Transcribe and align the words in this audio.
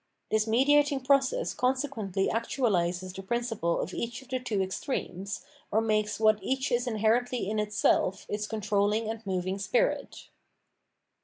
This 0.31 0.47
mediating 0.47 1.01
process 1.01 1.53
consequently 1.53 2.27
actuahses 2.27 3.13
the 3.13 3.21
principle 3.21 3.79
of 3.79 3.93
each 3.93 4.23
of 4.23 4.29
the 4.29 4.39
two 4.39 4.59
extremes, 4.59 5.45
or 5.69 5.79
makes 5.79 6.19
what 6.19 6.41
each 6.41 6.71
is 6.71 6.87
inherently 6.87 7.47
in 7.47 7.59
itself 7.59 8.25
its 8.27 8.47
controlling 8.47 9.11
and 9.11 9.23
moving 9.27 9.59
spirit. 9.59 10.29